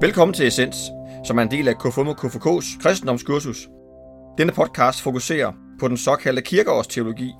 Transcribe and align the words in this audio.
Velkommen 0.00 0.34
til 0.34 0.46
Essens, 0.46 0.76
som 1.24 1.38
er 1.38 1.42
en 1.42 1.50
del 1.50 1.68
af 1.68 1.78
KFUM 1.78 2.08
og 2.08 2.24
KFK's 2.24 2.82
kristendomskursus. 2.82 3.68
Denne 4.38 4.52
podcast 4.52 5.02
fokuserer 5.02 5.52
på 5.80 5.88
den 5.88 5.96
såkaldte 5.96 6.42
kirkeårsteologi, 6.42 7.32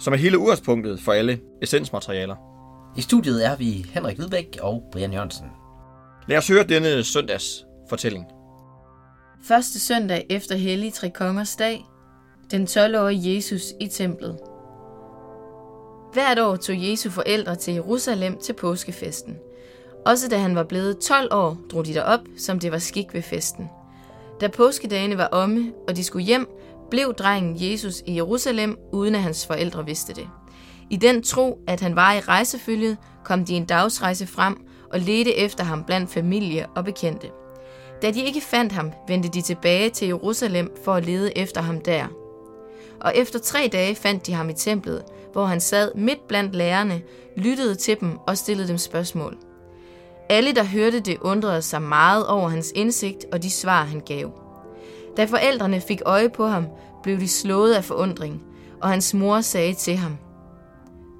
som 0.00 0.12
er 0.12 0.16
hele 0.16 0.38
udgangspunktet 0.38 1.00
for 1.00 1.12
alle 1.12 1.40
essensmaterialer. 1.62 2.36
I 2.96 3.00
studiet 3.00 3.46
er 3.46 3.56
vi 3.56 3.86
Henrik 3.94 4.16
Hvidbæk 4.16 4.58
og 4.60 4.82
Brian 4.92 5.12
Jørgensen. 5.12 5.46
Lad 6.28 6.38
os 6.38 6.48
høre 6.48 6.64
denne 6.64 7.04
søndags 7.04 7.66
fortælling. 7.88 8.24
Første 9.44 9.80
søndag 9.80 10.26
efter 10.30 10.56
Hellig 10.56 10.92
Tre 10.92 11.10
Kongers 11.10 11.56
dag, 11.56 11.84
den 12.50 12.64
12-årige 12.64 13.36
Jesus 13.36 13.62
i 13.80 13.86
templet. 13.86 14.38
Hvert 16.12 16.38
år 16.38 16.56
tog 16.56 16.76
Jesu 16.78 17.10
forældre 17.10 17.54
til 17.54 17.74
Jerusalem 17.74 18.38
til 18.38 18.52
påskefesten. 18.52 19.36
Også 20.06 20.28
da 20.28 20.36
han 20.38 20.54
var 20.54 20.62
blevet 20.64 20.98
12 20.98 21.28
år, 21.32 21.56
drog 21.72 21.86
de 21.86 21.94
derop, 21.94 22.20
som 22.38 22.58
det 22.58 22.72
var 22.72 22.78
skik 22.78 23.14
ved 23.14 23.22
festen. 23.22 23.70
Da 24.40 24.48
påskedagene 24.48 25.18
var 25.18 25.26
omme, 25.26 25.72
og 25.88 25.96
de 25.96 26.04
skulle 26.04 26.26
hjem, 26.26 26.48
blev 26.90 27.14
drengen 27.14 27.56
Jesus 27.58 28.02
i 28.06 28.14
Jerusalem, 28.14 28.78
uden 28.92 29.14
at 29.14 29.22
hans 29.22 29.46
forældre 29.46 29.86
vidste 29.86 30.14
det. 30.14 30.28
I 30.90 30.96
den 30.96 31.22
tro, 31.22 31.58
at 31.66 31.80
han 31.80 31.96
var 31.96 32.12
i 32.12 32.20
rejsefølget, 32.20 32.96
kom 33.24 33.44
de 33.44 33.54
en 33.54 33.64
dagsrejse 33.64 34.26
frem 34.26 34.66
og 34.92 35.00
ledte 35.00 35.34
efter 35.34 35.64
ham 35.64 35.84
blandt 35.84 36.10
familie 36.10 36.66
og 36.76 36.84
bekendte. 36.84 37.30
Da 38.02 38.10
de 38.10 38.24
ikke 38.24 38.40
fandt 38.40 38.72
ham, 38.72 38.92
vendte 39.08 39.28
de 39.28 39.42
tilbage 39.42 39.90
til 39.90 40.08
Jerusalem 40.08 40.72
for 40.84 40.94
at 40.94 41.06
lede 41.06 41.38
efter 41.38 41.60
ham 41.60 41.80
der. 41.80 42.06
Og 43.00 43.16
efter 43.16 43.38
tre 43.38 43.68
dage 43.72 43.94
fandt 43.94 44.26
de 44.26 44.32
ham 44.32 44.50
i 44.50 44.54
templet, 44.54 45.02
hvor 45.32 45.44
han 45.44 45.60
sad 45.60 45.94
midt 45.94 46.28
blandt 46.28 46.54
lærerne, 46.54 47.02
lyttede 47.36 47.74
til 47.74 48.00
dem 48.00 48.18
og 48.26 48.38
stillede 48.38 48.68
dem 48.68 48.78
spørgsmål. 48.78 49.45
Alle, 50.28 50.54
der 50.54 50.64
hørte 50.64 51.00
det, 51.00 51.18
undrede 51.20 51.62
sig 51.62 51.82
meget 51.82 52.26
over 52.26 52.48
hans 52.48 52.72
indsigt 52.74 53.24
og 53.32 53.42
de 53.42 53.50
svar, 53.50 53.84
han 53.84 54.00
gav. 54.00 54.30
Da 55.16 55.24
forældrene 55.24 55.80
fik 55.80 56.02
øje 56.06 56.28
på 56.28 56.46
ham, 56.46 56.66
blev 57.02 57.20
de 57.20 57.28
slået 57.28 57.74
af 57.74 57.84
forundring, 57.84 58.42
og 58.82 58.88
hans 58.88 59.14
mor 59.14 59.40
sagde 59.40 59.74
til 59.74 59.96
ham, 59.96 60.16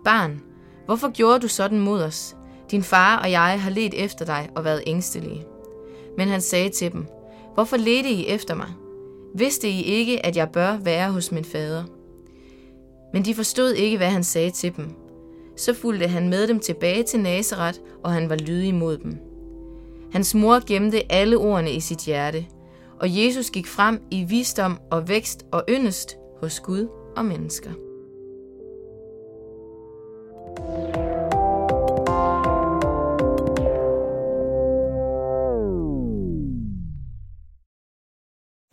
Barn, 0.05 0.43
hvorfor 0.87 1.13
gjorde 1.13 1.41
du 1.41 1.49
sådan 1.49 1.81
mod 1.81 2.03
os? 2.03 2.37
Din 2.71 2.83
far 2.83 3.19
og 3.19 3.31
jeg 3.31 3.63
har 3.63 3.71
let 3.71 4.05
efter 4.05 4.25
dig 4.25 4.49
og 4.57 4.65
været 4.65 4.83
ængstelige. 4.87 5.45
Men 6.17 6.29
han 6.29 6.41
sagde 6.41 6.69
til 6.69 6.93
dem, 6.93 7.07
Hvorfor 7.55 7.77
ledte 7.77 8.11
I 8.11 8.27
efter 8.27 8.55
mig? 8.55 8.69
Vidste 9.35 9.69
I 9.69 9.83
ikke, 9.83 10.27
at 10.27 10.37
jeg 10.37 10.51
bør 10.51 10.77
være 10.77 11.13
hos 11.13 11.33
min 11.33 11.45
fader? 11.45 11.85
Men 13.13 13.25
de 13.25 13.35
forstod 13.35 13.73
ikke, 13.73 13.97
hvad 13.97 14.11
han 14.11 14.25
sagde 14.25 14.51
til 14.51 14.77
dem. 14.77 15.06
Så 15.57 15.75
fulgte 15.75 16.09
han 16.09 16.29
med 16.29 16.47
dem 16.47 16.61
tilbage 16.61 17.03
til 17.03 17.21
Nazareth, 17.21 17.79
og 18.05 18.13
han 18.13 18.29
var 18.29 18.37
lydig 18.37 18.75
mod 18.75 18.99
dem. 18.99 19.19
Hans 20.13 20.35
mor 20.35 20.67
gemte 20.67 21.13
alle 21.13 21.39
ordene 21.39 21.73
i 21.73 21.81
sit 21.81 21.99
hjerte, 21.99 22.47
og 23.01 23.25
Jesus 23.25 23.51
gik 23.51 23.67
frem 23.67 24.03
i 24.11 24.25
visdom 24.25 24.81
og 24.91 25.09
vækst 25.09 25.47
og 25.53 25.65
yndest 25.69 26.17
hos 26.41 26.61
Gud 26.61 26.89
og 27.17 27.25
mennesker. 27.25 27.71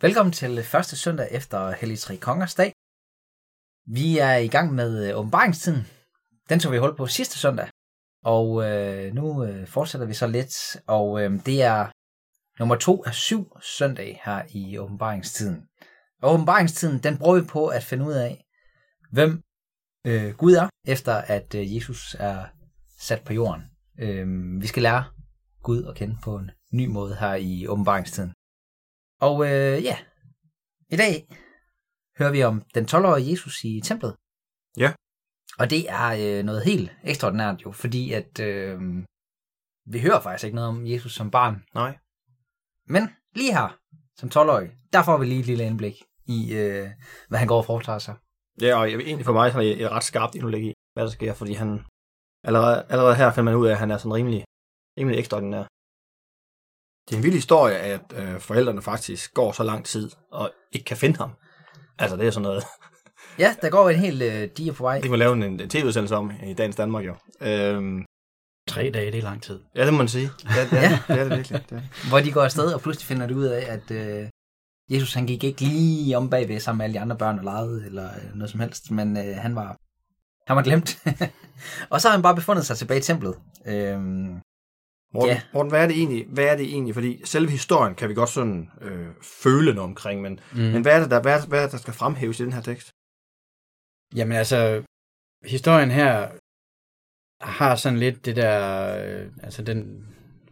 Velkommen 0.00 0.32
til 0.32 0.62
første 0.62 0.96
søndag 0.96 1.28
efter 1.30 1.70
Hellig 1.70 1.98
Tre 1.98 2.16
Kongers 2.16 2.54
dag. 2.54 2.72
Vi 3.86 4.18
er 4.18 4.36
i 4.36 4.48
gang 4.48 4.74
med 4.74 5.08
øh, 5.08 5.18
åbenbaringstiden. 5.18 6.03
Den 6.48 6.60
tog 6.60 6.72
vi 6.72 6.78
hold 6.78 6.96
på 6.96 7.06
sidste 7.06 7.38
søndag. 7.38 7.68
Og 8.24 8.64
øh, 8.64 9.14
nu 9.14 9.44
øh, 9.44 9.66
fortsætter 9.66 10.06
vi 10.06 10.14
så 10.14 10.26
lidt. 10.26 10.76
Og 10.86 11.22
øh, 11.22 11.30
det 11.46 11.62
er 11.62 11.90
nummer 12.58 12.76
to 12.76 13.04
af 13.06 13.14
syv 13.14 13.56
søndage 13.62 14.20
her 14.24 14.42
i 14.50 14.78
åbenbaringstiden. 14.78 15.68
Og 16.22 16.34
åbenbaringstiden, 16.34 17.02
den 17.02 17.18
bruger 17.18 17.40
vi 17.40 17.46
på 17.46 17.66
at 17.66 17.82
finde 17.82 18.04
ud 18.04 18.12
af, 18.12 18.44
hvem 19.12 19.42
øh, 20.06 20.34
Gud 20.34 20.52
er, 20.52 20.68
efter 20.86 21.14
at 21.14 21.54
øh, 21.54 21.76
Jesus 21.76 22.16
er 22.18 22.44
sat 22.98 23.24
på 23.24 23.32
jorden. 23.32 23.62
Øh, 23.98 24.26
vi 24.62 24.66
skal 24.66 24.82
lære 24.82 25.04
Gud 25.62 25.84
at 25.84 25.94
kende 25.94 26.16
på 26.22 26.36
en 26.36 26.50
ny 26.72 26.86
måde 26.86 27.16
her 27.16 27.34
i 27.34 27.66
åbenbaringstiden. 27.66 28.32
Og 29.20 29.44
øh, 29.44 29.84
ja, 29.84 29.96
i 30.88 30.96
dag 30.96 31.28
hører 32.18 32.30
vi 32.30 32.42
om 32.42 32.62
den 32.74 32.84
12-årige 32.84 33.30
Jesus 33.30 33.64
i 33.64 33.80
templet. 33.84 34.16
Ja. 34.76 34.92
Og 35.58 35.70
det 35.70 35.90
er 35.90 36.38
øh, 36.38 36.44
noget 36.44 36.64
helt 36.64 36.92
ekstraordinært 37.04 37.64
jo, 37.64 37.72
fordi 37.72 38.12
at 38.12 38.40
øh, 38.40 38.80
vi 39.86 40.00
hører 40.00 40.20
faktisk 40.20 40.44
ikke 40.44 40.54
noget 40.54 40.68
om 40.68 40.86
Jesus 40.86 41.14
som 41.14 41.30
barn. 41.30 41.64
Nej. 41.74 41.98
Men 42.86 43.08
lige 43.34 43.52
her, 43.52 43.78
som 44.16 44.28
12-årig, 44.34 44.70
der 44.92 45.02
får 45.02 45.18
vi 45.18 45.26
lige 45.26 45.40
et 45.40 45.46
lille 45.46 45.64
indblik 45.64 46.02
i, 46.26 46.54
øh, 46.54 46.88
hvad 47.28 47.38
han 47.38 47.48
går 47.48 47.58
og 47.58 47.64
foretager 47.64 47.98
sig. 47.98 48.14
Ja, 48.60 48.78
og 48.78 48.88
egentlig 48.88 49.26
for 49.26 49.32
mig 49.32 49.52
så 49.52 49.58
er 49.58 49.62
det 49.62 49.82
et 49.82 49.90
ret 49.90 50.04
skarpt 50.04 50.34
indlæg 50.34 50.62
i, 50.62 50.72
hvad 50.94 51.04
der 51.04 51.10
sker, 51.10 51.34
fordi 51.34 51.52
han 51.52 51.84
allerede, 52.44 52.86
allerede 52.88 53.14
her 53.14 53.32
finder 53.32 53.52
man 53.52 53.60
ud 53.60 53.66
af, 53.66 53.72
at 53.72 53.78
han 53.78 53.90
er 53.90 53.98
sådan 53.98 54.14
rimelig, 54.14 54.44
rimelig 54.98 55.18
ekstraordinær. 55.18 55.64
Det 57.08 57.12
er 57.14 57.16
en 57.16 57.22
vild 57.22 57.34
historie, 57.34 57.76
at 57.76 58.12
øh, 58.16 58.40
forældrene 58.40 58.82
faktisk 58.82 59.34
går 59.34 59.52
så 59.52 59.62
lang 59.62 59.84
tid 59.84 60.10
og 60.30 60.50
ikke 60.72 60.84
kan 60.84 60.96
finde 60.96 61.16
ham. 61.16 61.30
Altså, 61.98 62.16
det 62.16 62.26
er 62.26 62.30
sådan 62.30 62.42
noget, 62.42 62.64
Ja, 63.38 63.54
der 63.62 63.70
går 63.70 63.90
en 63.90 63.96
hel 63.98 64.22
øh, 64.22 64.48
dia 64.58 64.72
på 64.72 64.82
vej. 64.82 64.94
det 64.94 65.02
kan 65.02 65.10
man 65.10 65.18
lave 65.18 65.32
en, 65.32 65.42
en 65.42 65.68
tv-udsendelse 65.68 66.16
om 66.16 66.32
i 66.46 66.54
dagens 66.54 66.76
Danmark 66.76 67.04
jo. 67.06 67.14
Øhm, 67.40 68.04
Tre 68.68 68.90
dage, 68.94 69.12
det 69.12 69.18
er 69.18 69.22
lang 69.22 69.42
tid. 69.42 69.60
ja, 69.76 69.84
det 69.84 69.92
må 69.92 69.98
man 69.98 70.08
sige. 70.08 70.30
Ja, 70.56 70.64
det 70.70 70.78
er, 70.78 70.82
ja. 70.90 70.98
det, 71.08 71.20
er 71.20 71.24
det 71.24 71.36
virkelig. 71.36 71.64
Det 71.70 71.76
er. 71.78 72.08
Hvor 72.08 72.20
de 72.20 72.32
går 72.32 72.42
afsted, 72.42 72.72
og 72.74 72.80
pludselig 72.80 73.06
finder 73.06 73.26
de 73.26 73.36
ud 73.36 73.44
af, 73.44 73.72
at 73.72 73.90
øh, 73.90 74.28
Jesus 74.90 75.14
han 75.14 75.26
gik 75.26 75.44
ikke 75.44 75.60
lige 75.60 76.16
om 76.16 76.30
bagved 76.30 76.60
sammen 76.60 76.78
med 76.78 76.84
alle 76.84 76.94
de 76.94 77.00
andre 77.00 77.16
børn 77.16 77.38
og 77.38 77.44
legede, 77.44 77.86
eller 77.86 78.04
øh, 78.04 78.34
noget 78.34 78.50
som 78.50 78.60
helst, 78.60 78.90
men 78.90 79.16
øh, 79.16 79.36
han 79.36 79.54
var 79.56 79.76
han 80.46 80.56
var 80.56 80.62
glemt. 80.62 80.98
og 81.90 82.00
så 82.00 82.08
har 82.08 82.12
han 82.16 82.22
bare 82.22 82.34
befundet 82.34 82.66
sig 82.66 82.76
tilbage 82.76 82.98
i 82.98 83.02
templet. 83.02 83.34
Øhm, 83.66 84.40
Morten, 85.14 85.30
Ja. 85.30 85.40
Morten, 85.54 85.70
hvad 85.70 85.82
er 85.82 85.86
det 85.86 85.96
egentlig? 85.96 86.26
Hvad 86.28 86.44
er 86.44 86.56
det 86.56 86.66
egentlig? 86.66 86.94
Fordi 86.94 87.20
selve 87.24 87.50
historien 87.50 87.94
kan 87.94 88.08
vi 88.08 88.14
godt 88.14 88.30
sådan 88.30 88.70
øh, 88.80 89.06
føle 89.42 89.74
noget 89.74 89.88
omkring, 89.90 90.22
men, 90.22 90.40
mm. 90.52 90.58
men 90.60 90.82
hvad 90.82 90.96
er 90.96 91.00
det 91.00 91.10
der, 91.10 91.20
hvad 91.22 91.40
hvad 91.48 91.58
er 91.58 91.62
det, 91.62 91.72
der 91.72 91.78
skal 91.78 91.94
fremhæves 91.94 92.40
i 92.40 92.44
den 92.44 92.52
her 92.52 92.60
tekst? 92.62 92.90
Jamen 94.14 94.36
altså, 94.36 94.82
historien 95.44 95.90
her 95.90 96.28
har 97.40 97.76
sådan 97.76 97.98
lidt 97.98 98.26
det 98.26 98.36
der, 98.36 98.96
øh, 99.04 99.26
altså 99.42 99.62
den, 99.62 100.06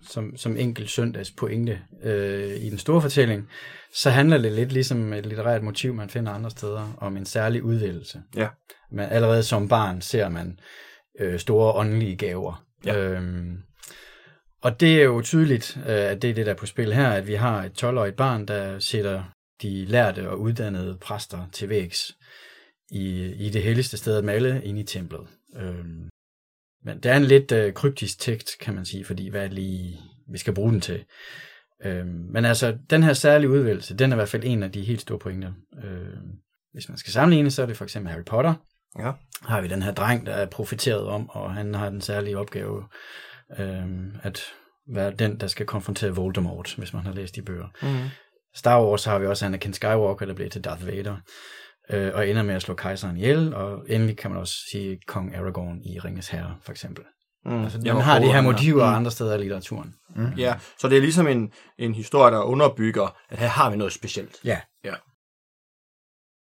som, 0.08 0.36
som 0.36 0.56
enkelt 0.56 0.90
søndags 0.90 1.30
pointe 1.30 1.80
øh, 2.02 2.56
i 2.56 2.70
den 2.70 2.78
store 2.78 3.02
fortælling, 3.02 3.48
så 3.94 4.10
handler 4.10 4.38
det 4.38 4.52
lidt 4.52 4.72
ligesom 4.72 5.12
et 5.12 5.26
litterært 5.26 5.62
motiv, 5.62 5.94
man 5.94 6.10
finder 6.10 6.32
andre 6.32 6.50
steder, 6.50 6.94
om 6.98 7.16
en 7.16 7.24
særlig 7.24 7.62
udvælgelse. 7.62 8.22
Ja. 8.36 8.48
Men 8.90 9.08
allerede 9.08 9.42
som 9.42 9.68
barn 9.68 10.00
ser 10.00 10.28
man 10.28 10.58
øh, 11.20 11.38
store 11.38 11.72
åndelige 11.72 12.16
gaver. 12.16 12.64
Ja. 12.84 12.98
Øhm, 12.98 13.62
og 14.62 14.80
det 14.80 15.00
er 15.00 15.04
jo 15.04 15.22
tydeligt, 15.22 15.76
øh, 15.76 15.82
at 15.86 16.22
det 16.22 16.30
er 16.30 16.34
det, 16.34 16.46
der 16.46 16.52
er 16.52 16.56
på 16.56 16.66
spil 16.66 16.92
her, 16.92 17.08
at 17.08 17.26
vi 17.26 17.34
har 17.34 17.64
et 17.64 17.84
12-årigt 17.84 18.16
barn, 18.16 18.46
der 18.46 18.78
sætter 18.78 19.24
de 19.62 19.84
lærte 19.84 20.30
og 20.30 20.40
uddannede 20.40 20.98
præster 21.00 21.48
til 21.52 21.68
vægs 21.68 22.12
i, 22.92 23.32
i 23.32 23.50
det 23.50 23.62
helligste 23.62 23.96
sted 23.96 24.28
af 24.28 24.34
alle 24.34 24.64
inde 24.64 24.80
i 24.80 24.84
templet. 24.84 25.26
Øhm, 25.56 26.08
men 26.84 27.00
det 27.00 27.06
er 27.06 27.16
en 27.16 27.24
lidt 27.24 27.52
øh, 27.52 27.72
kryptisk 27.72 28.18
tekst, 28.18 28.48
kan 28.60 28.74
man 28.74 28.84
sige, 28.84 29.04
fordi 29.04 29.28
hvad 29.28 29.48
lige, 29.48 29.98
vi 30.32 30.38
skal 30.38 30.54
bruge 30.54 30.72
den 30.72 30.80
til? 30.80 31.04
Øhm, 31.84 32.26
men 32.30 32.44
altså, 32.44 32.78
den 32.90 33.02
her 33.02 33.12
særlige 33.12 33.50
udvælgelse, 33.50 33.96
den 33.96 34.12
er 34.12 34.16
i 34.16 34.18
hvert 34.18 34.28
fald 34.28 34.44
en 34.44 34.62
af 34.62 34.72
de 34.72 34.82
helt 34.82 35.00
store 35.00 35.18
pointer. 35.18 35.52
Øhm, 35.84 36.30
hvis 36.72 36.88
man 36.88 36.98
skal 36.98 37.12
sammenligne, 37.12 37.50
så 37.50 37.62
er 37.62 37.66
det 37.66 37.76
for 37.76 37.84
eksempel 37.84 38.12
Harry 38.12 38.24
Potter. 38.24 38.54
Ja. 38.98 39.12
Har 39.42 39.60
vi 39.60 39.68
den 39.68 39.82
her 39.82 39.92
dreng, 39.92 40.26
der 40.26 40.32
er 40.32 40.46
profeteret 40.46 41.06
om, 41.06 41.30
og 41.30 41.54
han 41.54 41.74
har 41.74 41.90
den 41.90 42.00
særlige 42.00 42.38
opgave, 42.38 42.84
øhm, 43.58 44.16
at 44.22 44.40
være 44.94 45.10
den, 45.10 45.40
der 45.40 45.46
skal 45.46 45.66
konfrontere 45.66 46.14
Voldemort, 46.14 46.74
hvis 46.78 46.92
man 46.92 47.02
har 47.02 47.12
læst 47.12 47.36
de 47.36 47.42
bøger. 47.42 47.68
Mm. 47.82 48.08
Star 48.54 48.84
Wars 48.84 49.04
har 49.04 49.18
vi 49.18 49.26
også 49.26 49.46
Anakin 49.46 49.72
Skywalker, 49.72 50.26
der 50.26 50.34
bliver 50.34 50.50
til 50.50 50.64
Darth 50.64 50.86
Vader, 50.86 51.16
øh, 51.90 52.10
og 52.14 52.28
ender 52.28 52.42
med 52.42 52.54
at 52.54 52.62
slå 52.62 52.74
kejseren 52.74 53.16
ihjel, 53.16 53.54
og 53.54 53.84
endelig 53.88 54.16
kan 54.18 54.30
man 54.30 54.40
også 54.40 54.54
sige 54.70 55.00
Kong 55.06 55.34
Aragorn 55.34 55.80
i 55.84 55.98
Ringes 55.98 56.28
Herre, 56.28 56.56
for 56.62 56.72
eksempel. 56.72 57.04
Mm. 57.44 57.62
Altså, 57.62 57.78
man 57.78 57.96
har 58.00 58.18
de 58.18 58.26
her 58.26 58.38
og- 58.38 58.44
motiver 58.44 58.90
Mm. 58.90 58.94
andre 58.96 59.10
steder 59.10 59.34
i 59.34 59.38
litteraturen. 59.38 59.94
Ja, 60.36 60.54
så 60.78 60.88
det 60.88 60.96
er 60.96 61.00
ligesom 61.02 61.26
en, 61.26 61.52
en 61.78 61.94
historie, 61.94 62.32
der 62.34 62.42
underbygger, 62.42 63.16
at 63.28 63.38
her 63.38 63.46
har 63.48 63.70
vi 63.70 63.76
noget 63.76 63.92
specielt. 63.92 64.36
Ja. 64.44 64.60
ja. 64.84 64.94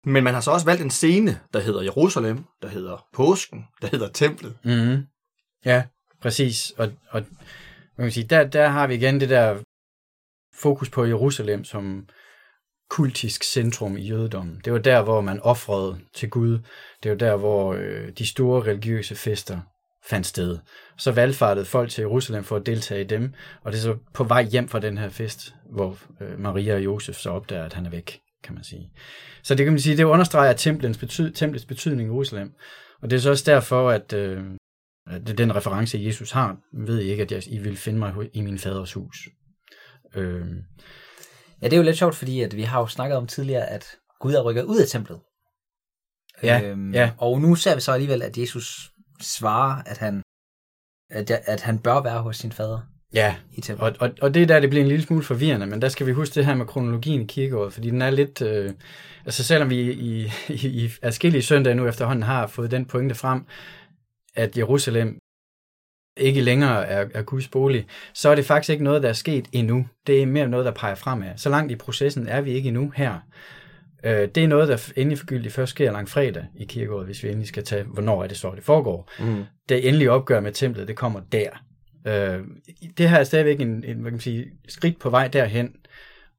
Men 0.04 0.24
man 0.24 0.34
har 0.34 0.40
så 0.40 0.50
også 0.50 0.66
valgt 0.66 0.82
en 0.82 0.90
scene, 0.90 1.40
der 1.52 1.60
hedder 1.60 1.82
Jerusalem, 1.82 2.44
der 2.62 2.68
hedder 2.68 3.06
Påsken, 3.14 3.64
der 3.82 3.88
hedder 3.88 4.08
Templet. 4.08 4.56
Mm-hmm. 4.64 5.06
Ja, 5.64 5.84
præcis. 6.22 6.70
Og, 6.70 6.92
og 7.10 7.24
man 7.98 8.04
kan 8.06 8.12
sige, 8.12 8.26
der, 8.26 8.44
der 8.46 8.68
har 8.68 8.86
vi 8.86 8.94
igen 8.94 9.20
det 9.20 9.28
der 9.28 9.58
fokus 10.54 10.90
på 10.90 11.04
Jerusalem 11.04 11.64
som 11.64 12.08
kultisk 12.90 13.44
centrum 13.44 13.96
i 13.96 14.08
jødedommen. 14.08 14.60
Det 14.64 14.72
var 14.72 14.78
der, 14.78 15.02
hvor 15.02 15.20
man 15.20 15.40
offrede 15.40 15.98
til 16.14 16.30
Gud. 16.30 16.58
Det 17.02 17.10
var 17.10 17.16
der, 17.16 17.36
hvor 17.36 17.74
øh, 17.74 18.08
de 18.18 18.26
store 18.26 18.62
religiøse 18.62 19.14
fester 19.14 19.60
fandt 20.04 20.26
sted. 20.26 20.58
Så 20.96 21.12
valgfartede 21.12 21.66
folk 21.66 21.90
til 21.90 22.02
Jerusalem 22.02 22.44
for 22.44 22.56
at 22.56 22.66
deltage 22.66 23.00
i 23.00 23.06
dem, 23.06 23.32
og 23.62 23.72
det 23.72 23.78
er 23.78 23.82
så 23.82 23.96
på 24.14 24.24
vej 24.24 24.42
hjem 24.42 24.68
fra 24.68 24.80
den 24.80 24.98
her 24.98 25.08
fest, 25.08 25.54
hvor 25.72 25.98
øh, 26.20 26.38
Maria 26.38 26.74
og 26.74 26.84
Josef 26.84 27.16
så 27.16 27.30
opdager, 27.30 27.64
at 27.64 27.72
han 27.72 27.86
er 27.86 27.90
væk, 27.90 28.20
kan 28.44 28.54
man 28.54 28.64
sige. 28.64 28.90
Så 29.42 29.54
det 29.54 29.66
kan 29.66 29.72
man 29.72 29.80
sige, 29.80 29.96
det 29.96 30.04
understreger 30.04 30.52
templets, 30.52 30.98
betyd, 30.98 31.30
templets 31.30 31.64
betydning 31.64 32.08
i 32.08 32.12
Jerusalem. 32.12 32.52
Og 33.02 33.10
det 33.10 33.16
er 33.16 33.20
så 33.20 33.30
også 33.30 33.44
derfor, 33.46 33.90
at 33.90 34.12
øh, 34.12 34.44
det 35.26 35.38
den 35.38 35.56
reference, 35.56 35.98
Jesus 35.98 36.30
har. 36.30 36.56
ved 36.72 36.86
ved 36.86 36.98
ikke, 36.98 37.22
at 37.22 37.32
jeg, 37.32 37.42
I 37.46 37.58
vil 37.58 37.76
finde 37.76 37.98
mig 37.98 38.14
i 38.32 38.40
min 38.40 38.58
faders 38.58 38.92
hus. 38.92 39.28
Øh, 40.14 40.46
Ja, 41.62 41.66
det 41.66 41.72
er 41.72 41.76
jo 41.76 41.82
lidt 41.82 41.98
sjovt, 41.98 42.14
fordi 42.14 42.40
at 42.40 42.56
vi 42.56 42.62
har 42.62 42.80
jo 42.80 42.86
snakket 42.86 43.16
om 43.16 43.26
tidligere, 43.26 43.66
at 43.66 43.96
Gud 44.20 44.34
er 44.34 44.42
rykket 44.42 44.64
ud 44.64 44.78
af 44.78 44.88
templet. 44.88 45.20
Øhm, 46.42 46.92
Ja, 46.94 47.00
ja. 47.00 47.10
Og 47.18 47.40
nu 47.40 47.54
ser 47.54 47.74
vi 47.74 47.80
så 47.80 47.92
alligevel, 47.92 48.22
at 48.22 48.38
Jesus 48.38 48.92
svarer, 49.20 49.82
at 49.86 49.98
han, 49.98 50.22
at, 51.10 51.30
at 51.30 51.60
han 51.60 51.78
bør 51.78 52.00
være 52.02 52.22
hos 52.22 52.36
sin 52.36 52.52
fader 52.52 52.80
ja, 53.14 53.36
i 53.52 53.60
templet. 53.60 53.88
Og, 53.88 53.96
og, 54.00 54.14
og 54.22 54.34
det 54.34 54.42
er 54.42 54.46
der, 54.46 54.60
det 54.60 54.70
bliver 54.70 54.82
en 54.82 54.88
lille 54.88 55.04
smule 55.04 55.22
forvirrende, 55.22 55.66
men 55.66 55.82
der 55.82 55.88
skal 55.88 56.06
vi 56.06 56.12
huske 56.12 56.34
det 56.34 56.46
her 56.46 56.54
med 56.54 56.66
kronologien 56.66 57.22
i 57.22 57.26
kirkeåret, 57.26 57.72
fordi 57.72 57.90
den 57.90 58.02
er 58.02 58.10
lidt... 58.10 58.42
Øh, 58.42 58.72
altså 59.24 59.44
selvom 59.44 59.70
vi 59.70 59.92
i, 59.92 60.32
i, 60.48 60.84
i 60.84 60.90
adskillige 61.02 61.42
søndage 61.42 61.74
nu 61.74 61.86
efterhånden 61.86 62.22
har 62.22 62.46
fået 62.46 62.70
den 62.70 62.84
pointe 62.84 63.14
frem, 63.14 63.46
at 64.34 64.58
Jerusalem 64.58 65.18
ikke 66.20 66.40
længere 66.40 66.86
er, 66.86 67.06
er 67.14 67.22
Guds 67.22 67.48
bolig, 67.48 67.86
så 68.14 68.28
er 68.28 68.34
det 68.34 68.44
faktisk 68.44 68.70
ikke 68.70 68.84
noget, 68.84 69.02
der 69.02 69.08
er 69.08 69.12
sket 69.12 69.48
endnu. 69.52 69.86
Det 70.06 70.22
er 70.22 70.26
mere 70.26 70.48
noget, 70.48 70.66
der 70.66 70.72
peger 70.72 70.94
fremad. 70.94 71.28
Så 71.36 71.48
langt 71.48 71.72
i 71.72 71.76
processen 71.76 72.28
er 72.28 72.40
vi 72.40 72.50
ikke 72.52 72.68
endnu 72.68 72.92
her. 72.96 73.14
Øh, 74.04 74.28
det 74.34 74.44
er 74.44 74.48
noget, 74.48 74.68
der 74.68 74.92
endelig 74.96 75.52
først 75.52 75.70
sker 75.70 75.92
langfredag 75.92 76.44
i 76.56 76.64
kirkeåret, 76.64 77.06
hvis 77.06 77.22
vi 77.22 77.28
endelig 77.28 77.48
skal 77.48 77.64
tage, 77.64 77.82
hvornår 77.84 78.22
er 78.22 78.26
det 78.26 78.36
så, 78.36 78.52
det 78.56 78.64
foregår. 78.64 79.10
Mm. 79.20 79.44
Det 79.68 79.88
endelige 79.88 80.10
opgør 80.10 80.40
med 80.40 80.52
templet, 80.52 80.88
det 80.88 80.96
kommer 80.96 81.20
der. 81.32 81.48
Øh, 82.06 82.44
det 82.98 83.08
her 83.08 83.18
er 83.18 83.24
stadigvæk 83.24 83.60
en, 83.60 83.68
en 83.68 83.82
hvad 83.82 83.94
kan 83.94 84.12
man 84.12 84.20
sige, 84.20 84.46
skridt 84.68 84.98
på 84.98 85.10
vej 85.10 85.28
derhen. 85.28 85.74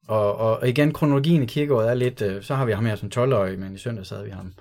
Og, 0.07 0.35
og, 0.37 0.57
og 0.57 0.69
igen, 0.69 0.93
kronologien 0.93 1.43
i 1.43 1.45
kirkeåret 1.45 1.89
er 1.89 1.93
lidt, 1.93 2.21
øh, 2.21 2.43
så 2.43 2.55
har 2.55 2.65
vi 2.65 2.71
ham 2.71 2.85
her 2.85 2.95
som 2.95 3.11
12-årig, 3.15 3.59
men 3.59 3.75
i 3.75 3.77
søndag 3.77 4.05
havde 4.09 4.25
vi 4.25 4.31
ham 4.31 4.53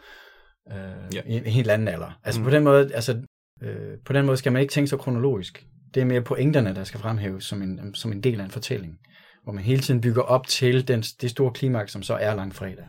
øh, 0.73 1.15
Ja. 1.15 1.21
i 1.27 1.37
en 1.37 1.45
helt 1.45 1.71
anden 1.71 1.89
alder. 1.89 2.19
Altså 2.25 2.41
mm. 2.41 2.45
på 2.45 2.51
den 2.51 2.65
måde, 2.65 2.91
altså, 2.95 3.23
øh, 3.63 3.99
på 4.05 4.13
den 4.13 4.27
måde 4.27 4.37
skal 4.37 4.53
man 4.53 4.63
ikke 4.63 4.73
tænke 4.73 4.89
så 4.89 4.97
kronologisk. 4.97 5.67
Det 5.95 6.01
er 6.01 6.05
mere 6.05 6.23
pointerne, 6.23 6.75
der 6.75 6.85
skal 6.85 7.01
fremhæves 7.01 7.45
som 7.45 7.63
en, 7.63 7.95
som 7.95 8.13
en 8.13 8.23
del 8.23 8.41
af 8.41 8.45
en 8.45 8.51
fortælling, 8.51 8.99
hvor 9.45 9.53
man 9.53 9.65
hele 9.65 9.81
tiden 9.83 10.01
bygger 10.01 10.23
op 10.23 10.47
til 10.47 10.89
den, 10.89 11.03
det 11.03 11.31
store 11.31 11.53
klimaks, 11.53 11.93
som 11.93 12.03
så 12.03 12.15
er 12.15 12.35
langfredag. 12.35 12.85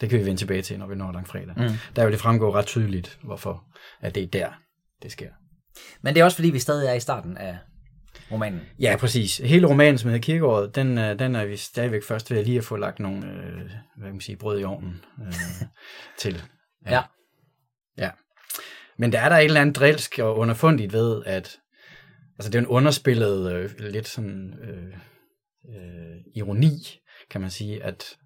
Det 0.00 0.10
kan 0.10 0.18
vi 0.18 0.24
vende 0.24 0.40
tilbage 0.40 0.62
til, 0.62 0.78
når 0.78 0.86
vi 0.86 0.94
når 0.94 1.12
langfredag. 1.12 1.54
Mm. 1.56 1.76
Der 1.96 2.04
vil 2.04 2.12
det 2.12 2.20
fremgå 2.20 2.54
ret 2.54 2.66
tydeligt, 2.66 3.18
hvorfor 3.22 3.64
at 4.00 4.14
det 4.14 4.22
er 4.22 4.26
der, 4.26 4.50
det 5.02 5.12
sker. 5.12 5.30
Men 6.02 6.14
det 6.14 6.20
er 6.20 6.24
også 6.24 6.36
fordi, 6.36 6.50
vi 6.50 6.58
stadig 6.58 6.88
er 6.88 6.94
i 6.94 7.00
starten 7.00 7.36
af 7.36 7.58
romanen. 8.32 8.60
Ja, 8.80 8.96
præcis. 8.96 9.38
Hele 9.38 9.66
romanen, 9.66 9.98
som 9.98 10.10
hedder 10.10 10.22
Kirkeåret, 10.22 10.74
den, 10.74 10.98
øh, 10.98 11.18
den 11.18 11.34
er 11.34 11.44
vi 11.44 11.56
stadigvæk 11.56 12.04
først 12.04 12.30
ved 12.30 12.38
at 12.38 12.46
lige 12.46 12.58
at 12.58 12.64
få 12.64 12.76
lagt 12.76 12.98
nogle 12.98 13.26
øh, 13.26 13.56
hvad 13.96 14.06
kan 14.08 14.12
man 14.12 14.20
sige, 14.20 14.36
brød 14.36 14.60
i 14.60 14.64
ovnen 14.64 15.04
øh, 15.26 15.32
til. 16.18 16.42
Ja. 16.86 17.02
ja. 17.98 18.10
Men 19.00 19.12
der 19.12 19.20
er 19.20 19.28
der 19.28 19.36
et 19.36 19.44
eller 19.44 19.60
andet 19.60 19.76
drilsk 19.76 20.18
og 20.18 20.38
underfundigt 20.38 20.92
ved, 20.92 21.22
at 21.26 21.58
altså 22.38 22.50
det 22.50 22.54
er 22.54 22.58
en 22.62 22.66
underspillet, 22.66 23.52
øh, 23.52 23.70
lidt 23.78 24.08
sådan 24.08 24.54
øh, 24.62 24.94
øh, 25.74 26.16
ironi, 26.34 27.00
kan 27.30 27.40
man 27.40 27.50
sige, 27.50 27.84
at 27.84 28.16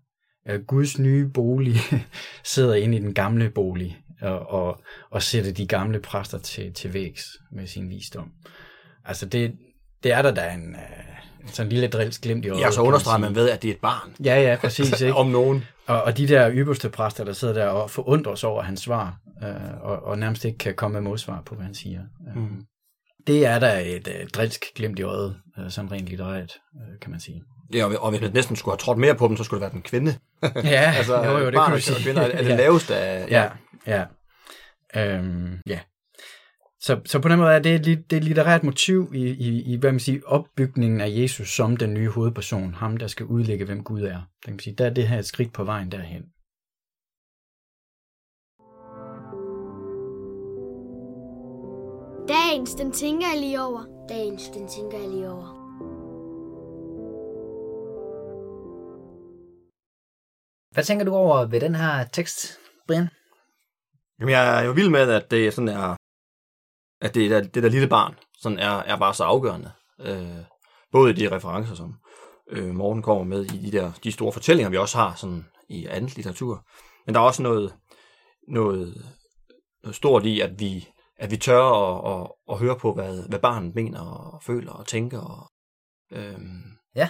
øh, 0.48 0.60
Guds 0.60 0.98
nye 0.98 1.28
bolig 1.34 1.74
sidder 2.54 2.74
inde 2.74 2.96
i 2.96 3.00
den 3.00 3.14
gamle 3.14 3.50
bolig 3.50 3.98
og, 4.20 4.38
og, 4.38 4.82
og 5.10 5.22
sætter 5.22 5.52
de 5.52 5.66
gamle 5.66 6.00
præster 6.00 6.38
til, 6.38 6.72
til 6.72 6.94
vægs 6.94 7.24
med 7.52 7.66
sin 7.66 7.90
visdom. 7.90 8.32
Altså 9.04 9.26
det, 9.26 9.52
det 10.04 10.12
er 10.12 10.22
der 10.22 10.30
da 10.30 10.50
en 10.50 10.74
øh, 10.74 11.46
sådan 11.46 11.66
en 11.66 11.72
lille 11.72 11.88
drilsk 11.88 12.22
glimt 12.22 12.44
i 12.44 12.48
øjet. 12.48 12.60
Ja, 12.60 12.70
så 12.70 12.80
understreger 12.80 13.18
sige. 13.18 13.26
man 13.26 13.34
ved, 13.34 13.50
at 13.50 13.62
det 13.62 13.68
er 13.68 13.74
et 13.74 13.80
barn. 13.80 14.14
Ja, 14.24 14.42
ja, 14.42 14.56
præcis. 14.56 15.00
Ikke? 15.00 15.14
Om 15.14 15.26
nogen. 15.26 15.64
Og, 15.86 16.02
og 16.02 16.16
de 16.16 16.28
der 16.28 16.50
ypperste 16.52 16.88
præster, 16.88 17.24
der 17.24 17.32
sidder 17.32 17.54
der 17.54 17.66
og 17.66 17.90
forundres 17.90 18.44
over 18.44 18.62
hans 18.62 18.80
svar, 18.80 19.18
øh, 19.42 19.48
og, 19.82 20.02
og 20.02 20.18
nærmest 20.18 20.44
ikke 20.44 20.58
kan 20.58 20.74
komme 20.74 20.92
med 20.92 21.10
modsvar 21.10 21.42
på, 21.46 21.54
hvad 21.54 21.64
han 21.64 21.74
siger. 21.74 22.00
Mm. 22.34 22.64
Det 23.26 23.46
er 23.46 23.58
der 23.58 23.78
et 23.78 24.08
øh, 24.08 24.28
drilsk 24.28 24.64
glimt 24.74 24.98
i 24.98 25.02
øjet, 25.02 25.36
øh, 25.58 25.70
sådan 25.70 25.92
rent 25.92 26.06
litterært, 26.06 26.52
øh, 26.76 27.00
kan 27.00 27.10
man 27.10 27.20
sige. 27.20 27.42
Ja, 27.74 27.84
og, 27.84 28.02
og 28.02 28.10
hvis 28.10 28.20
man 28.20 28.30
næsten 28.32 28.56
skulle 28.56 28.72
have 28.72 28.78
trådt 28.78 28.98
mere 28.98 29.14
på 29.14 29.28
dem, 29.28 29.36
så 29.36 29.44
skulle 29.44 29.60
det 29.60 29.62
være 29.62 29.72
den 29.72 29.82
kvinde. 29.82 30.14
Ja, 30.64 30.94
altså, 30.96 31.24
jo, 31.24 31.38
jo, 31.38 31.46
det 31.46 31.58
og 31.58 31.72
du 31.72 31.80
sige. 31.80 32.02
kvinder 32.02 32.22
er, 32.22 32.26
er 32.26 32.42
det 32.42 32.48
ja. 32.50 32.56
laveste 32.56 32.96
af... 32.96 33.30
Ja, 33.30 33.48
ja. 33.86 34.04
Øhm, 34.96 35.58
ja. 35.66 35.78
Så, 36.86 37.00
så 37.04 37.20
på 37.22 37.28
den 37.28 37.38
måde 37.38 37.52
er 37.54 37.58
det 37.58 37.84
det 37.86 38.12
er 38.12 38.16
et 38.16 38.24
litterært 38.24 38.62
motiv 38.64 39.12
i, 39.14 39.24
i, 39.28 39.72
i 39.72 39.76
hvad 39.76 39.92
man 39.92 40.00
siger, 40.00 40.20
opbygningen 40.26 41.00
af 41.00 41.08
Jesus 41.10 41.48
som 41.48 41.76
den 41.76 41.94
nye 41.94 42.10
hovedperson, 42.10 42.74
ham 42.74 42.96
der 42.96 43.06
skal 43.06 43.26
udlægge, 43.26 43.64
hvem 43.64 43.84
Gud 43.84 44.02
er. 44.02 44.16
Det 44.16 44.44
kan 44.44 44.52
man 44.52 44.58
sige, 44.58 44.76
der 44.76 44.86
er 44.86 44.94
det 44.94 45.08
her 45.08 45.18
et 45.18 45.26
skridt 45.26 45.52
på 45.52 45.64
vejen 45.64 45.92
derhen. 45.92 46.22
Dagens, 52.28 52.74
den 52.74 52.92
tænker 52.92 53.26
jeg 53.32 53.40
lige 53.40 53.62
over. 53.62 54.06
Dagens, 54.08 54.42
den 54.48 54.68
tænker 54.68 54.98
jeg 54.98 55.08
lige 55.08 55.30
over. 55.30 55.48
Hvad 60.74 60.84
tænker 60.84 61.04
du 61.04 61.12
over 61.14 61.46
ved 61.46 61.60
den 61.60 61.74
her 61.74 62.04
tekst, 62.12 62.58
Brian? 62.86 63.08
Jamen, 64.20 64.32
jeg 64.32 64.60
er 64.60 64.66
jo 64.66 64.72
vild 64.72 64.90
med, 64.90 65.10
at 65.10 65.30
det 65.30 65.54
sådan 65.54 65.68
er, 65.68 65.96
at 67.04 67.14
det, 67.14 67.30
der, 67.30 67.40
det 67.40 67.62
der 67.62 67.68
lille 67.68 67.88
barn 67.88 68.14
sådan 68.38 68.58
er, 68.58 68.70
er 68.70 68.96
bare 68.96 69.14
så 69.14 69.24
afgørende. 69.24 69.72
Øh, 70.00 70.44
både 70.92 71.10
i 71.10 71.14
de 71.14 71.36
referencer, 71.36 71.74
som 71.74 71.94
øh, 72.50 72.74
Morten 72.74 73.02
kommer 73.02 73.24
med 73.24 73.44
i 73.44 73.70
de 73.70 73.72
der 73.72 73.92
de 74.04 74.12
store 74.12 74.32
fortællinger, 74.32 74.70
vi 74.70 74.76
også 74.76 74.98
har 74.98 75.14
sådan 75.14 75.44
i 75.68 75.86
anden 75.86 76.10
litteratur. 76.16 76.66
Men 77.06 77.14
der 77.14 77.20
er 77.20 77.24
også 77.24 77.42
noget, 77.42 77.74
noget, 78.48 79.04
noget 79.82 79.96
stort 79.96 80.26
i, 80.26 80.40
at 80.40 80.50
vi, 80.58 80.88
at 81.16 81.30
vi 81.30 81.36
tør 81.36 81.62
at, 81.62 82.20
at, 82.20 82.30
at 82.50 82.58
høre 82.58 82.78
på, 82.78 82.94
hvad, 82.94 83.28
hvad 83.28 83.38
barnet 83.38 83.74
mener 83.74 84.00
og 84.00 84.42
føler 84.42 84.72
og 84.72 84.86
tænker. 84.86 85.20
Og, 85.20 85.50
øh, 86.12 86.38
Ja. 86.96 87.08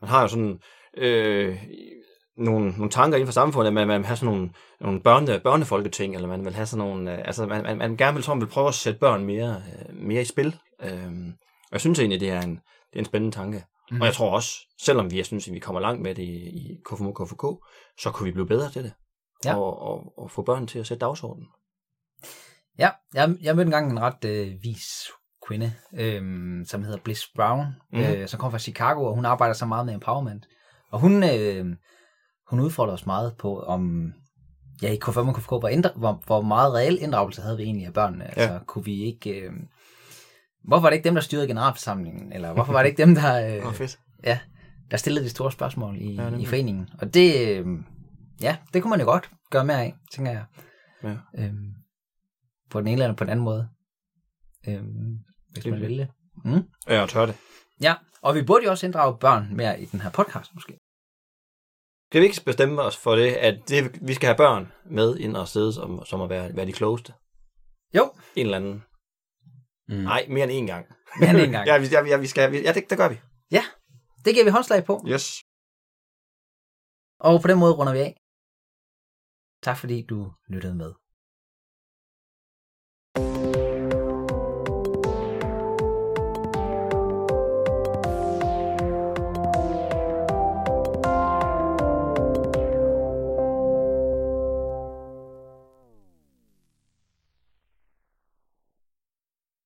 Man 0.00 0.10
har 0.10 0.22
jo 0.22 0.28
sådan 0.28 0.60
øh, 0.96 1.64
nogle, 2.40 2.70
nogle 2.70 2.90
tanker 2.90 3.16
inden 3.16 3.26
for 3.26 3.32
samfundet, 3.32 3.66
at 3.66 3.74
man, 3.74 3.88
man 3.88 3.98
vil 3.98 4.06
have 4.06 4.16
sådan 4.16 4.34
nogle, 4.34 4.50
nogle 4.80 5.00
børne, 5.00 5.40
børnefolketing, 5.40 6.14
eller 6.14 6.28
man 6.28 6.44
vil 6.44 6.54
have 6.54 6.66
sådan 6.66 6.86
nogle, 6.86 7.12
øh, 7.12 7.18
altså 7.18 7.46
man, 7.46 7.62
man, 7.62 7.78
man 7.78 7.96
gerne 7.96 8.16
vil, 8.16 8.24
man 8.28 8.40
vil 8.40 8.46
prøve 8.46 8.68
at 8.68 8.74
sætte 8.74 9.00
børn 9.00 9.24
mere, 9.24 9.62
øh, 9.72 9.96
mere 9.96 10.22
i 10.22 10.24
spil. 10.24 10.56
Øh, 10.82 11.10
og 11.62 11.72
jeg 11.72 11.80
synes 11.80 11.98
egentlig, 11.98 12.20
det 12.20 12.30
er 12.30 12.40
en, 12.40 12.50
det 12.90 12.94
er 12.94 12.98
en 12.98 13.04
spændende 13.04 13.36
tanke. 13.36 13.58
Mm. 13.58 13.94
Mhm. 13.94 14.00
Og 14.00 14.06
jeg 14.06 14.14
tror 14.14 14.34
også, 14.34 14.50
selvom 14.82 15.10
vi, 15.10 15.16
jeg 15.16 15.26
synes, 15.26 15.48
at 15.48 15.54
vi 15.54 15.58
kommer 15.58 15.80
langt 15.80 16.02
med 16.02 16.14
det 16.14 16.22
i, 16.22 16.48
i 16.48 16.80
KFMO 16.90 17.12
KFK, 17.12 17.42
så 18.00 18.10
kunne 18.10 18.24
vi 18.24 18.32
blive 18.32 18.46
bedre 18.46 18.70
til 18.70 18.84
det. 18.84 18.92
Ja. 19.44 19.56
Og, 19.56 19.82
og, 19.82 20.12
og 20.18 20.30
få 20.30 20.42
børn 20.42 20.66
til 20.66 20.78
at 20.78 20.86
sætte 20.86 21.00
dagsordenen. 21.06 21.48
Ja, 22.78 22.90
jeg, 23.14 23.36
jeg 23.42 23.56
mødte 23.56 23.66
engang 23.66 23.90
en 23.90 24.00
ret 24.00 24.24
øh, 24.24 24.62
vis 24.62 25.10
kvinde, 25.46 25.72
øh, 25.94 26.22
som 26.66 26.82
hedder 26.82 26.98
Bliss 27.04 27.28
Brown, 27.36 27.66
mm. 27.92 27.98
Mhm. 27.98 28.12
øh, 28.12 28.28
som 28.28 28.40
kommer 28.40 28.50
fra 28.50 28.58
Chicago, 28.58 29.04
og 29.04 29.14
hun 29.14 29.24
arbejder 29.24 29.54
så 29.54 29.66
meget 29.66 29.86
med 29.86 29.94
empowerment. 29.94 30.46
Og 30.90 31.00
hun, 31.00 31.22
øh, 31.22 31.66
hun 32.50 32.60
udfordrer 32.60 32.92
os 32.92 33.06
meget 33.06 33.36
på, 33.38 33.60
om 33.60 34.12
ja, 34.82 34.92
i 34.92 34.98
K5 35.04 35.18
og 35.18 35.34
KFK, 35.34 35.48
hvor, 35.48 35.68
indre, 35.68 35.90
hvor, 35.96 36.22
hvor 36.26 36.40
meget 36.42 36.74
reel 36.74 36.98
inddragelse 37.02 37.42
havde 37.42 37.56
vi 37.56 37.62
egentlig 37.62 37.86
af 37.86 37.92
børnene. 37.92 38.24
Ja. 38.24 38.30
Altså, 38.42 38.60
kunne 38.66 38.84
vi 38.84 39.02
ikke... 39.02 39.30
Øh, 39.40 39.52
hvorfor 40.64 40.82
var 40.82 40.90
det 40.90 40.96
ikke 40.96 41.04
dem, 41.06 41.14
der 41.14 41.20
styrede 41.20 41.46
generalforsamlingen? 41.46 42.32
Eller 42.32 42.52
hvorfor 42.52 42.72
var 42.72 42.82
det 42.82 42.88
ikke 42.88 43.02
dem, 43.02 43.14
der, 43.14 43.46
øh, 43.56 43.66
Åh, 43.66 43.72
fedt. 43.74 43.98
ja, 44.24 44.38
der 44.90 44.96
stillede 44.96 45.24
de 45.24 45.30
store 45.30 45.52
spørgsmål 45.52 45.96
i, 46.00 46.14
Ja, 46.14 46.36
i 46.36 46.44
foreningen? 46.46 46.88
Og 47.00 47.14
det, 47.14 47.48
øh, 47.48 47.66
ja, 48.42 48.56
det 48.74 48.82
kunne 48.82 48.90
man 48.90 49.00
jo 49.00 49.06
godt 49.06 49.30
gøre 49.50 49.64
mere 49.64 49.82
af, 49.82 49.94
tænker 50.14 50.32
jeg. 50.32 50.44
Ja. 51.02 51.16
Øhm, 51.38 51.70
på 52.70 52.80
den 52.80 52.88
ene 52.88 53.02
eller 53.02 53.16
på 53.16 53.24
den 53.24 53.30
anden 53.30 53.44
måde. 53.44 53.68
Øhm, 54.68 55.18
hvis 55.52 55.64
Det 55.64 55.72
man 55.72 55.80
vil 55.80 55.98
det. 55.98 56.08
Mm. 56.44 56.62
Ja, 56.88 57.00
jeg 57.00 57.08
tør 57.08 57.26
det. 57.26 57.34
Ja, 57.82 57.94
og 58.22 58.34
vi 58.34 58.42
burde 58.42 58.64
jo 58.64 58.70
også 58.70 58.86
inddrage 58.86 59.18
børn 59.18 59.48
mere 59.56 59.80
i 59.80 59.84
den 59.84 60.00
her 60.00 60.10
podcast, 60.10 60.54
måske. 60.54 60.78
Kan 62.12 62.20
vi 62.20 62.26
ikke 62.26 62.42
bestemme 62.44 62.82
os 62.82 62.96
for 62.96 63.16
det, 63.16 63.32
at 63.32 63.68
det, 63.68 64.08
vi 64.08 64.14
skal 64.14 64.26
have 64.26 64.36
børn 64.36 64.72
med 64.84 65.16
ind 65.18 65.36
og 65.36 65.48
sidde 65.48 65.72
som, 65.72 66.04
som 66.04 66.20
at 66.20 66.28
være, 66.30 66.56
være 66.56 66.66
de 66.66 66.72
klogeste? 66.72 67.12
Jo, 67.94 68.12
En 68.36 68.46
eller 68.46 68.56
anden. 68.56 68.82
Mm. 69.88 69.94
Nej, 69.94 70.26
mere 70.28 70.44
end 70.44 70.52
en 70.52 70.66
gang. 70.66 70.86
mere 71.20 71.30
end 71.30 71.38
en 71.40 71.50
gang. 71.50 71.66
ja, 71.70 71.78
vi, 71.78 71.86
ja, 71.86 72.02
vi- 72.02 72.10
ja, 72.10 72.16
vi 72.16 72.26
skal, 72.26 72.54
ja 72.54 72.72
det, 72.72 72.90
det 72.90 72.98
gør 72.98 73.08
vi. 73.08 73.20
ja, 73.50 73.64
det 74.24 74.34
giver 74.34 74.44
vi 74.44 74.50
håndslag 74.50 74.84
på. 74.84 75.04
Yes. 75.08 75.26
Og 77.20 77.42
på 77.42 77.48
den 77.48 77.58
måde 77.58 77.72
runder 77.74 77.92
vi 77.92 77.98
af. 77.98 78.16
Tak 79.62 79.76
fordi 79.78 80.02
du 80.02 80.32
lyttede 80.48 80.74
med. 80.74 80.92